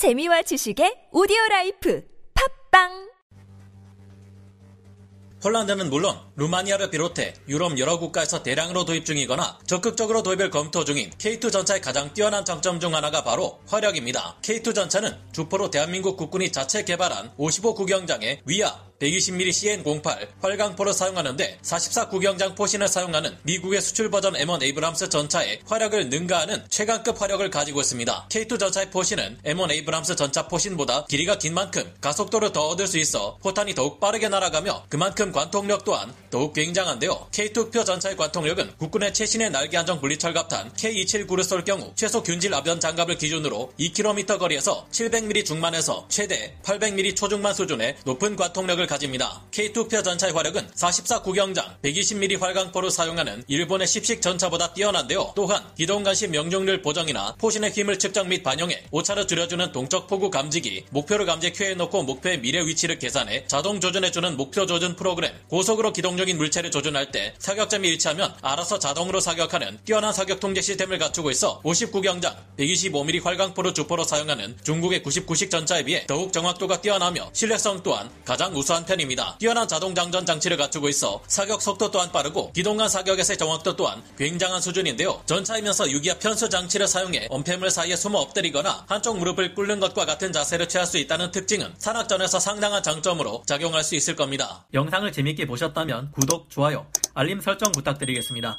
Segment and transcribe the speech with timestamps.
[0.00, 2.02] 재미와 지식의 오디오 라이프
[2.70, 3.10] 팟빵
[5.42, 11.52] 폴란드는 물론 루마니아를 비롯해 유럽 여러 국가에서 대량으로 도입 중이거나 적극적으로 도입을 검토 중인 K2
[11.52, 14.38] 전차의 가장 뛰어난 장점 중 하나가 바로 화력입니다.
[14.40, 22.08] K2 전차는 주포로 대한민국 국군이 자체 개발한 55 구경장의 위아 120mm CN08 활강포를 사용하는데 44
[22.08, 28.26] 구경장 포신을 사용하는 미국의 수출 버전 M1 에이브람스 전차의 화력을 능가하는 최강급 화력을 가지고 있습니다.
[28.28, 33.38] K2 전차의 포신은 M1 에이브람스 전차 포신보다 길이가 긴 만큼 가속도를 더 얻을 수 있어
[33.42, 37.28] 포탄이 더욱 빠르게 날아가며 그만큼 관통력 또한 더욱 굉장한데요.
[37.32, 42.52] K2 흑표 전차의 관통력은 국군의 최신의 날개 안정 분리철 갑탄 K279를 쏠 경우 최소 균질
[42.52, 49.40] 압연 장갑을 기준으로 2km 거리에서 700mm 중반에서 최대 800mm 초중반 수준의 높은 관통력을 가집니다.
[49.52, 55.32] K2표 전차의 화력은 44 구경장 120mm 활강포를 사용하는 일본의 10식 전차보다 뛰어난데요.
[55.36, 61.24] 또한 기동간시 명중률 보정이나 포신의 힘을 측정 및 반영해 오차를 줄여주는 동적 포구 감지기, 목표를
[61.24, 66.72] 감지 큐에 놓고 목표의 미래 위치를 계산해 자동 조준해주는 목표 조준 프로그램, 고속으로 기동적인 물체를
[66.72, 73.22] 조준할 때 사격점이 일치하면 알아서 자동으로 사격하는 뛰어난 사격 통제 시스템을 갖추고 있어 59경장 125mm
[73.22, 79.36] 활강포를 주포로 사용하는 중국의 99식 전차에 비해 더욱 정확도가 뛰어나며 신뢰성 또한 가장 우수한 편입니다.
[79.38, 84.60] 뛰어난 자동 장전 장치를 갖추고 있어 사격 속도 또한 빠르고 기동간 사격에서의 정확도 또한 굉장한
[84.60, 85.22] 수준인데요.
[85.26, 90.68] 전차이면서 유기압 편수 장치를 사용해 엄폐물 사이에 숨어 엎드리거나 한쪽 무릎을 꿇는 것과 같은 자세를
[90.68, 94.64] 취할 수 있다는 특징은 산악전에서 상당한 장점으로 작용할 수 있을 겁니다.
[94.74, 98.58] 영상을 재밌게 보셨다면 구독, 좋아요, 알림 설정 부탁드리겠습니다.